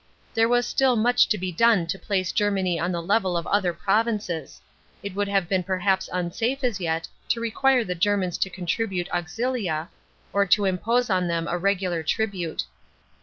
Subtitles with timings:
[0.33, 3.71] There was *till much to be done to place Germany on the level of other
[3.71, 4.59] provinces;
[5.03, 9.07] it would have been perhaps unsafe as yet to n quire the Germans to contribute
[9.09, 9.89] aunfia,
[10.33, 12.63] or t<> impose on them a regular tribute.